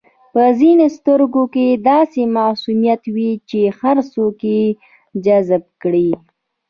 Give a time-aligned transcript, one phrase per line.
[0.33, 4.63] په ځینو سترګو کې داسې معصومیت وي چې هر څوک یې
[5.25, 6.09] جذب کړي.